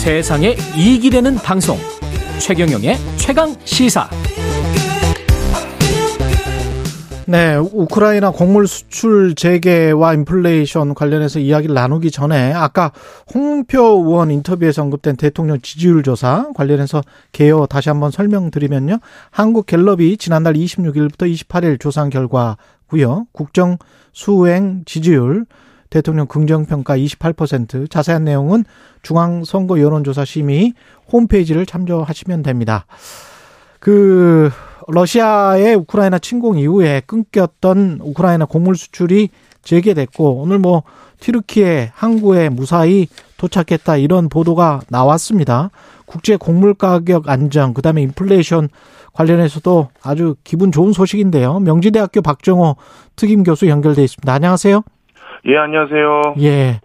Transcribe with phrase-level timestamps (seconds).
[0.00, 1.76] 세상에 이익이 되는 방송
[2.38, 4.08] 최경영의 최강 시사
[7.26, 12.92] 네, 우크라이나 곡물 수출 재개와 인플레이션 관련해서 이야기를 나누기 전에 아까
[13.34, 19.00] 홍표 의원 인터뷰에서 언급된 대통령 지지율 조사 관련해서 개요 다시 한번 설명드리면요.
[19.30, 23.26] 한국 갤럽이 지난달 26일부터 28일 조사한 결과고요.
[23.32, 23.76] 국정
[24.14, 25.44] 수행 지지율
[25.90, 28.64] 대통령 긍정평가 28% 자세한 내용은
[29.02, 30.72] 중앙선거 여론조사 심의
[31.12, 32.86] 홈페이지를 참조하시면 됩니다.
[33.80, 34.50] 그
[34.86, 39.30] 러시아의 우크라이나 침공 이후에 끊겼던 우크라이나 곡물 수출이
[39.62, 40.82] 재개됐고 오늘 뭐
[41.20, 45.70] 튀르키예 항구에 무사히 도착했다 이런 보도가 나왔습니다.
[46.06, 48.68] 국제 곡물 가격 안정 그다음에 인플레이션
[49.12, 51.60] 관련해서도 아주 기분 좋은 소식인데요.
[51.60, 52.76] 명지대학교 박정호
[53.16, 54.32] 특임 교수 연결돼 있습니다.
[54.32, 54.82] 안녕하세요.
[55.46, 56.34] 예, 안녕하세요.
[56.40, 56.80] 예.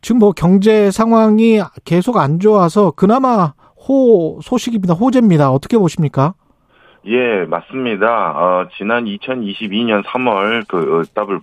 [0.00, 3.54] 지금 뭐 경제 상황이 계속 안 좋아서 그나마
[3.88, 4.94] 호 소식입니다.
[4.94, 5.50] 호재입니다.
[5.50, 6.34] 어떻게 보십니까?
[7.04, 8.30] 예, 맞습니다.
[8.30, 11.02] 어, 지난 2022년 3월 그 어,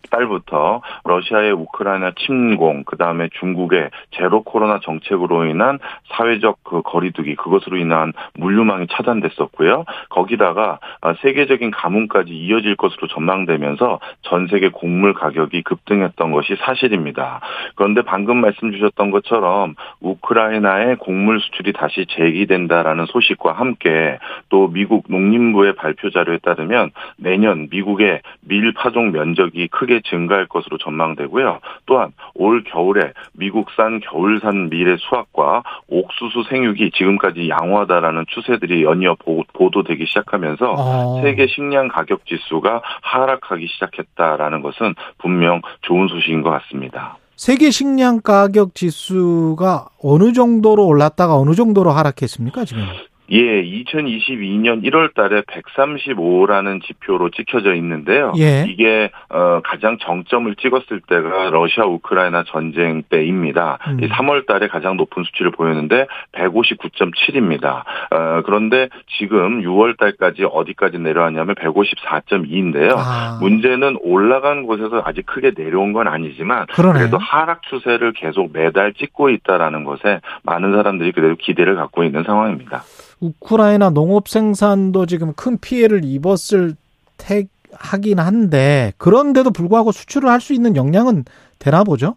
[0.09, 5.79] 달부터 러시아의 우크라이나 침공, 그 다음에 중국의 제로 코로나 정책으로 인한
[6.13, 9.83] 사회적 그 거리두기, 그것으로 인한 물류망이 차단됐었고요.
[10.07, 17.41] 거기다가 어, 세계적인 가뭄까지 이어질 것으로 전망되면서 전 세계 곡물 가격이 급등했던 것이 사실입니다.
[17.75, 25.48] 그런데 방금 말씀 주셨던 것처럼 우크라이나의 곡물 수출이 다시 재개된다라는 소식과 함께 또 미국 농림
[25.49, 31.59] 농림부의 발표 자료에 따르면 내년 미국의 밀 파종 면적이 크게 증가할 것으로 전망되고요.
[31.85, 39.17] 또한 올 겨울에 미국산 겨울산 밀의 수확과 옥수수 생육이 지금까지 양호하다라는 추세들이 연이어
[39.53, 41.21] 보도되기 시작하면서 아.
[41.21, 47.17] 세계 식량 가격 지수가 하락하기 시작했다라는 것은 분명 좋은 소식인 것 같습니다.
[47.35, 52.83] 세계 식량 가격 지수가 어느 정도로 올랐다가 어느 정도로 하락했습니까, 지금?
[53.31, 58.33] 예, 2022년 1월 달에 135라는 지표로 찍혀져 있는데요.
[58.37, 58.65] 예.
[58.67, 63.77] 이게 어 가장 정점을 찍었을 때가 러시아 우크라이나 전쟁 때입니다.
[63.87, 63.97] 음.
[63.99, 67.83] 3월 달에 가장 높은 수치를 보였는데 159.7입니다.
[68.11, 72.95] 어 그런데 지금 6월 달까지 어디까지 내려왔냐면 154.2인데요.
[72.97, 73.37] 아.
[73.41, 76.99] 문제는 올라간 곳에서 아직 크게 내려온 건 아니지만 그러네.
[76.99, 82.83] 그래도 하락 추세를 계속 매달 찍고 있다라는 것에 많은 사람들이 그래도 기대를 갖고 있는 상황입니다.
[83.19, 86.75] 우크라이나 농업 생산도 지금 큰 피해를 입었을
[87.17, 91.25] 택 하긴 한데 그런데도 불구하고 수출을 할 수 있는 역량은
[91.59, 92.15] 되나 보죠?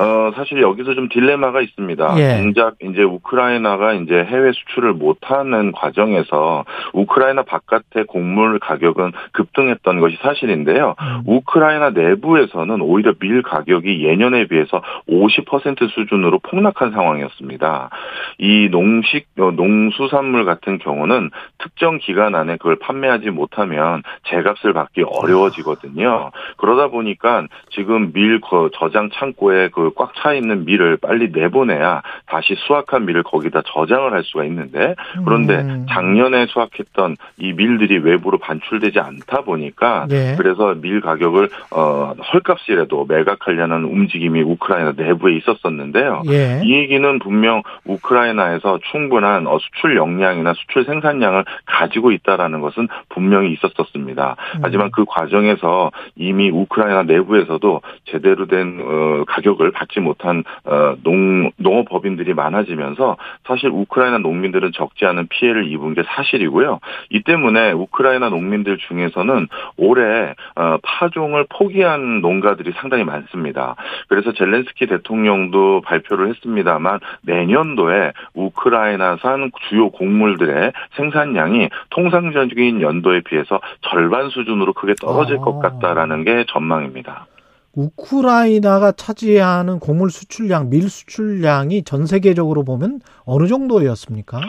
[0.00, 2.14] 어, 사실 여기서 좀 딜레마가 있습니다.
[2.18, 2.42] 예.
[2.42, 10.94] 정작 이제 우크라이나가 이제 해외 수출을 못하는 과정에서 우크라이나 바깥의 곡물 가격은 급등했던 것이 사실인데요.
[10.98, 11.22] 음.
[11.26, 17.90] 우크라이나 내부에서는 오히려 밀 가격이 예년에 비해서 50% 수준으로 폭락한 상황이었습니다.
[18.38, 26.30] 이 농식, 어, 농수산물 같은 경우는 특정 기간 안에 그걸 판매하지 못하면 제값을 받기 어려워지거든요.
[26.56, 28.40] 그러다 보니까 지금 밀
[28.78, 34.44] 저장 창고에 그꽉 차 있는 밀을 빨리 내보내야 다시 수확한 밀을 거기다 저장을 할 수가
[34.44, 35.86] 있는데 그런데 음.
[35.88, 40.34] 작년에 수확했던 이 밀들이 외부로 반출되지 않다 보니까 네.
[40.36, 46.22] 그래서 밀 가격을 어 헐값이라도 매각하려는 움직임이 우크라이나 내부에 있었었는데요.
[46.30, 46.60] 예.
[46.64, 54.36] 이 얘기는 분명 우크라이나에서 충분한 어, 수출 역량이나 수출 생산량을 가지고 있다라는 것은 분명히 있었었습니다.
[54.56, 54.60] 음.
[54.62, 62.34] 하지만 그 과정에서 이미 우크라이나 내부에서도 제대로 된 어, 가격을 받지 못한 어, 농 농업법인들이
[62.34, 63.16] 많아지면서
[63.46, 66.80] 사실 우크라이나 농민들은 적지 않은 피해를 입은 게 사실이고요.
[67.10, 73.76] 이 때문에 우크라이나 농민들 중에서는 올해 어, 파종을 포기한 농가들이 상당히 많습니다.
[74.08, 84.72] 그래서 젤렌스키 대통령도 발표를 했습니다만 내년도에 우크라이나산 주요 곡물들의 생산량이 통상적인 연도에 비해서 절반 수준으로
[84.72, 85.70] 크게 떨어질 것 아.
[85.70, 87.26] 같다라는 게 전망입니다.
[87.74, 94.40] 우크라이나가 차지하는 곡물 수출량, 밀 수출량이 전 세계적으로 보면 어느 정도였습니까?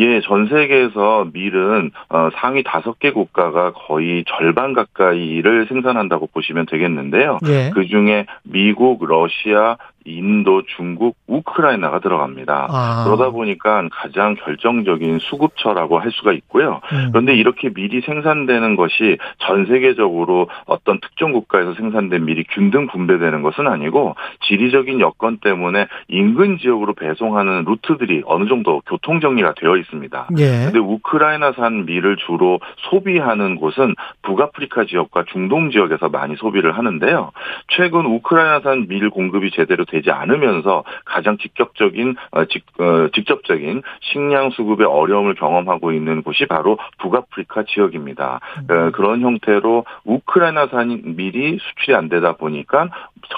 [0.00, 7.38] 예, 전 세계에서 밀은 어, 상위 다섯 개 국가가 거의 절반 가까이를 생산한다고 보시면 되겠는데요.
[7.46, 7.70] 예.
[7.72, 12.68] 그 중에 미국, 러시아, 인도, 중국, 우크라이나가 들어갑니다.
[12.70, 13.04] 아.
[13.04, 16.80] 그러다 보니까 가장 결정적인 수급처라고 할 수가 있고요.
[16.92, 17.10] 음.
[17.12, 23.66] 그런데 이렇게 밀이 생산되는 것이 전 세계적으로 어떤 특정 국가에서 생산된 밀이 균등 분배되는 것은
[23.66, 30.28] 아니고 지리적인 여건 때문에 인근 지역으로 배송하는 루트들이 어느 정도 교통 정리가 되어 있습니다.
[30.38, 30.64] 예.
[30.66, 32.60] 근데 우크라이나산 밀을 주로
[32.90, 37.32] 소비하는 곳은 북아프리카 지역과 중동 지역에서 많이 소비를 하는데요.
[37.68, 44.86] 최근 우크라이나산 밀 공급이 제대로 되지 않으면서 가장 직접적인 어, 직, 어, 직접적인 식량 수급의
[44.86, 48.40] 어려움을 경험하고 있는 곳이 바로 북아프리카 지역입니다.
[48.70, 48.92] 음.
[48.92, 52.88] 그런 형태로 우크라이나산 밀이 수출이 안 되다 보니까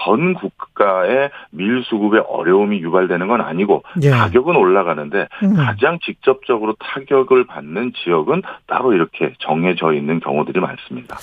[0.05, 4.11] 전 국가의 밀 수급에 어려움이 유발되는 건 아니고 예.
[4.11, 5.57] 가격은 올라가는데 음.
[5.57, 11.17] 가장 직접적으로 타격을 받는 지역은 따로 이렇게 정해져 있는 경우들이 많습니다.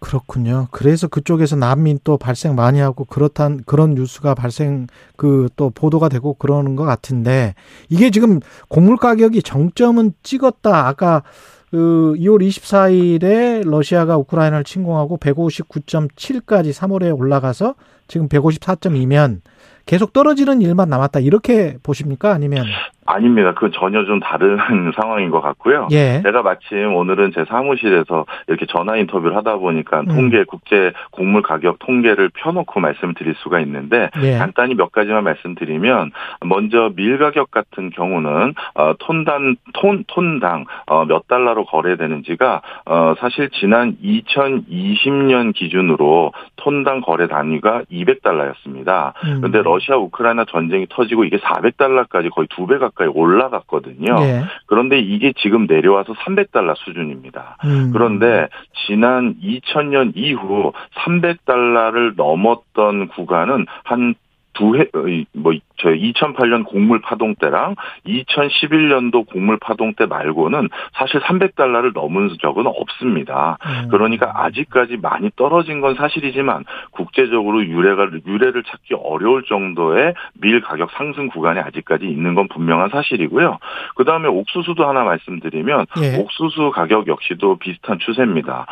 [0.00, 0.66] 그렇군요.
[0.72, 4.79] 그래서 그쪽에서 난민 또 발생 많이 하고 그렇단 그런 뉴스가 발생
[5.16, 7.54] 그 또 보도가 되고 그러는 것 같은데
[7.88, 10.88] 이게 지금 곡물 가격이 정점은 찍었다.
[10.88, 11.22] 아까
[11.70, 17.74] 그 2월 24일에 러시아가 우크라이나를 침공하고 159.7까지 3월에 올라가서
[18.08, 19.40] 지금 154.2면
[19.86, 22.64] 계속 떨어지는 일만 남았다 이렇게 보십니까 아니면
[23.10, 23.52] 아닙니다.
[23.54, 24.56] 그건 전혀 좀 다른
[25.00, 25.88] 상황인 것 같고요.
[25.90, 26.22] 예.
[26.22, 30.06] 제가 마침 오늘은 제 사무실에서 이렇게 전화 인터뷰를 하다 보니까 음.
[30.06, 34.38] 통계 국제 곡물 가격 통계를 펴놓고 말씀드릴 수가 있는데 예.
[34.38, 36.12] 간단히 몇 가지만 말씀드리면
[36.46, 43.50] 먼저 밀 가격 같은 경우는 어, 톤당 톤 톤당 어, 몇 달러로 거래되는지가 어, 사실
[43.50, 49.12] 지난 2020년 기준으로 톤당 거래 단위가 200달러였습니다.
[49.24, 49.38] 음.
[49.40, 54.14] 그런데 러시아 우크라이나 전쟁이 터지고 이게 400달러까지 거의 두 배 가까이 올라갔거든요.
[54.20, 54.44] 네.
[54.66, 57.56] 그런데 이게 지금 내려와서 300달러 수준입니다.
[57.64, 57.90] 음.
[57.92, 58.48] 그런데
[58.86, 60.72] 지난 2000년 이후
[61.04, 64.14] 300달러를 넘었던 구간은 한
[64.52, 67.74] 두 해, 어, 뭐, 저 2008년 곡물 파동 때랑
[68.06, 73.56] 2011년도 곡물 파동 때 말고는 사실 300달러를 넘은 적은 없습니다.
[73.64, 73.88] 음.
[73.90, 81.28] 그러니까 아직까지 많이 떨어진 건 사실이지만 국제적으로 유례가 유례를 찾기 어려울 정도의 밀 가격 상승
[81.28, 83.58] 구간에 아직까지 있는 건 분명한 사실이고요.
[83.96, 86.18] 그다음에 옥수수도 하나 말씀드리면 예.
[86.18, 88.66] 옥수수 가격 역시도 비슷한 추세입니다.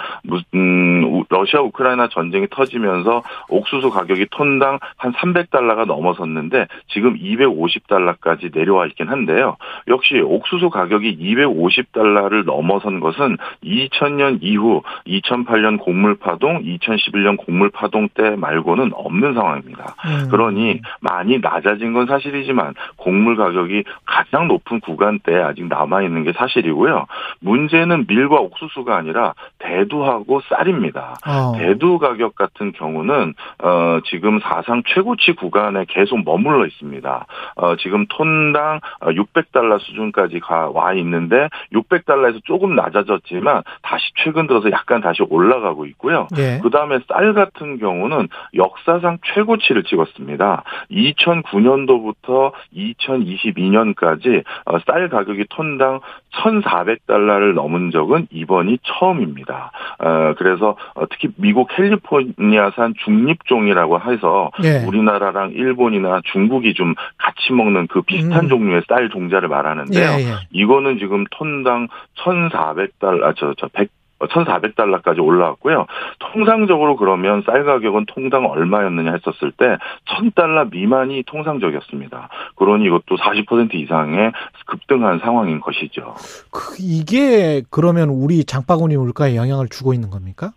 [0.55, 8.87] 음, 러시아 우크라이나 전쟁이 터지면서 옥수수 가격이 톤당 한 300달러 가 넘어섰는데 지금 250달러까지 내려와
[8.87, 9.57] 있긴 한데요.
[9.89, 18.31] 역시 옥수수 가격이 250달러를 넘어선 것은 2000년 이후 2008년 곡물 파동, 2011년 곡물 파동 때
[18.37, 19.95] 말고는 없는 상황입니다.
[20.07, 20.29] 음.
[20.31, 27.07] 그러니 많이 낮아진 건 사실이지만 곡물 가격이 가장 높은 구간대에 아직 남아 있는 게 사실이고요.
[27.41, 31.17] 문제는 밀과 옥수수가 아니라 대두하고 쌀입니다.
[31.27, 31.53] 어.
[31.59, 37.27] 대두 가격 같은 경우는 어 지금 사상 최고치 구간 에 계속 머물러 있습니다.
[37.57, 45.01] 어, 지금 톤당 600달러 수준까지 가 와 있는데 600달러에서 조금 낮아졌지만 다시 최근 들어서 약간
[45.01, 46.29] 다시 올라가고 있고요.
[46.37, 46.61] 예.
[46.63, 50.65] 그 다음에 쌀 같은 경우는 역사상 최고치를 찍었습니다.
[50.91, 56.01] 2009년도부터 2022년까지 어, 쌀 가격이 톤당
[56.35, 59.73] 1,400달러를 넘은 적은 이번이 처음입니다.
[59.99, 64.85] 어, 그래서 어, 특히 미국 캘리포니아산 중립종이라고 해서 예.
[64.87, 68.49] 우리나라랑 일본이나 중국이 좀 같이 먹는 그 비슷한 음.
[68.49, 70.11] 종류의 쌀 종자를 말하는데요.
[70.11, 70.35] 예, 예.
[70.51, 73.91] 이거는 지금 톤당 1,400달러, 아, 저, 저, 100,
[74.21, 75.87] 1,400달러까지 올라왔고요.
[76.19, 82.29] 통상적으로 그러면 쌀 가격은 통당 얼마였느냐 했었을 때 1,000달러 미만이 통상적이었습니다.
[82.57, 84.33] 그러니 이것도 40% 이상의
[84.67, 86.15] 급등한 상황인 것이죠.
[86.51, 90.53] 그 이게 그러면 우리 장바구니 물가에 영향을 주고 있는 겁니까?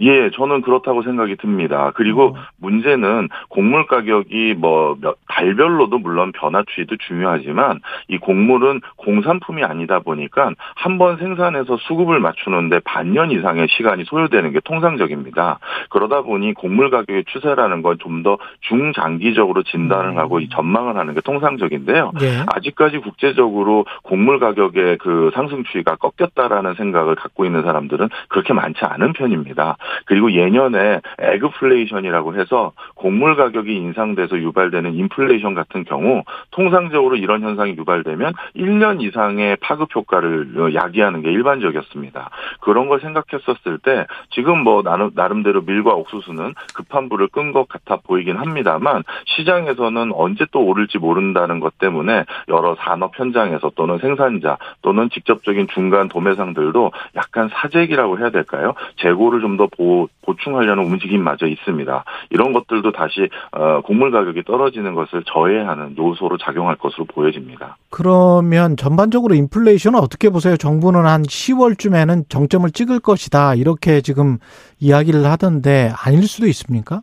[0.00, 1.92] 예, 저는 그렇다고 생각이 듭니다.
[1.94, 2.34] 그리고 어.
[2.58, 4.96] 문제는 곡물 가격이 뭐
[5.28, 12.78] 달별로도 물론 변화 추이도 중요하지만 이 곡물은 공산품이 아니다 보니까 한 번 생산해서 수급을 맞추는데
[12.84, 15.58] 반년 이상의 시간이 소요되는 게 통상적입니다.
[15.90, 20.18] 그러다 보니 곡물 가격의 추세라는 건 좀 더 중장기적으로 진단을 음.
[20.18, 22.12] 하고 전망을 하는 게 통상적인데요.
[22.22, 22.44] 예.
[22.54, 29.12] 아직까지 국제적으로 곡물 가격의 그 상승 추이가 꺾였다라는 생각을 갖고 있는 사람들은 그렇게 많지 않은
[29.14, 29.76] 편입니다.
[30.06, 38.34] 그리고 예년에 애그플레이션이라고 해서 곡물 가격이 인상돼서 유발되는 인플레이션 같은 경우 통상적으로 이런 현상이 유발되면
[38.56, 42.30] 1년 이상의 파급 효과를 야기하는 게 일반적이었습니다.
[42.60, 44.82] 그런 걸 생각했었을 때 지금 뭐
[45.14, 51.60] 나름대로 밀과 옥수수는 급한 불을 끈 것 같아 보이긴 합니다만 시장에서는 언제 또 오를지 모른다는
[51.60, 58.74] 것 때문에 여러 산업 현장에서 또는 생산자 또는 직접적인 중간 도매상들도 약간 사재기라고 해야 될까요?
[58.96, 62.04] 재고를 좀더 보, 보충하려는 움직임마저 있습니다.
[62.30, 67.76] 이런 것들도 다시 어, 곡물 가격이 떨어지는 것을 저해하는 요소로 작용할 것으로 보여집니다.
[67.90, 70.56] 그러면 전반적으로 인플레이션은 어떻게 보세요?
[70.56, 74.38] 정부는 한 10월쯤에는 정점을 찍을 것이다 이렇게 지금
[74.80, 77.02] 이야기를 하던데 아닐 수도 있습니까?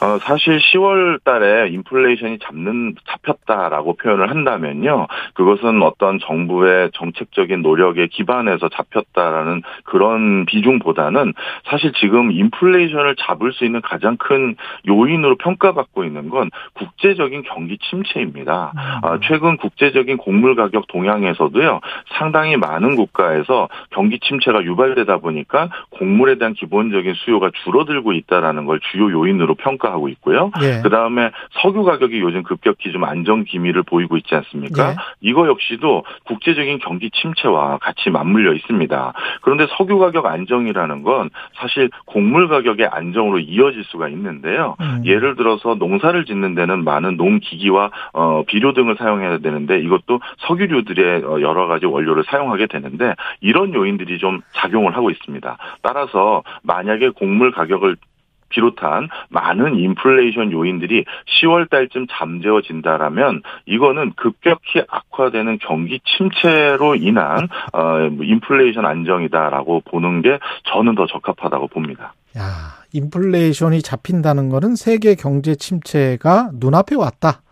[0.00, 5.06] 어, 사실 10월 달에 인플레이션이 잡는, 잡혔다라고 표현을 한다면요.
[5.34, 13.80] 그것은 어떤 정부의 정책적인 노력에 기반해서 잡혔다라는 그런 비중보다는 사실 지금 인플레이션을 잡을 수 있는
[13.80, 14.56] 가장 큰
[14.88, 18.72] 요인으로 평가받고 있는 건 국제적인 경기 침체입니다.
[19.02, 21.80] 어, 최근 국제적인 곡물 가격 동향에서도요.
[22.18, 29.10] 상당히 많은 국가에서 경기 침체가 유발되다 보니까 곡물에 대한 기본적인 수요가 줄어들고 있다라는 걸 주요
[29.10, 30.50] 요인으로 평가하고 있고요.
[30.62, 30.80] 예.
[30.82, 31.30] 그 다음에
[31.62, 34.90] 석유 가격이 요즘 급격히 좀 안정 기미를 보이고 있지 않습니까?
[34.90, 34.94] 예.
[35.20, 39.12] 이거 역시도 국제적인 경기 침체와 같이 맞물려 있습니다.
[39.42, 44.76] 그런데 석유 가격 안정이라는 건 사실 곡물 가격의 안정으로 이어질 수가 있는데요.
[44.80, 45.02] 음.
[45.04, 51.40] 예를 들어서 농사를 짓는 데는 많은 농기기와 어, 비료 등을 사용해야 되는데 이것도 석유류들의 어,
[51.40, 55.56] 여러 가지 원료를 사용하게 되는데 이런 요인들이 좀 작용을 하고 있습니다.
[55.82, 57.96] 따라서 만약에 곡물 가격을
[58.52, 61.04] 비롯한 많은 인플레이션 요인들이
[61.42, 70.38] 10월 달쯤 잠재워진다라면 이거는 급격히 악화되는 경기 침체로 인한 어 인플레이션 안정이다라고 보는 게
[70.72, 72.14] 저는 더 적합하다고 봅니다.
[72.38, 72.42] 야,
[72.92, 77.42] 인플레이션이 잡힌다는 거는 세계 경제 침체가 눈앞에 왔다.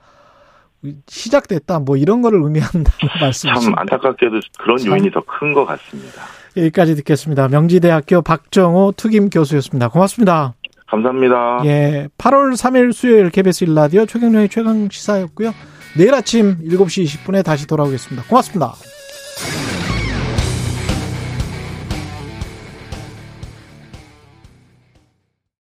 [1.06, 1.80] 시작됐다.
[1.80, 2.90] 뭐 이런 거를 의미한다는
[3.20, 3.60] 말씀이죠.
[3.60, 6.22] 참 안타깝게도 그런 요인이 더 큰 것 같습니다.
[6.56, 7.48] 여기까지 듣겠습니다.
[7.48, 9.88] 명지대학교 박정호 특임 교수였습니다.
[9.88, 10.54] 고맙습니다.
[10.90, 11.62] 감사합니다.
[11.64, 12.08] 예.
[12.18, 15.52] 8월 3일 수요일 KBS 일라디오 최경련의 최강 시사였고요.
[15.96, 18.24] 내일 아침 7시 20분에 다시 돌아오겠습니다.
[18.28, 18.74] 고맙습니다.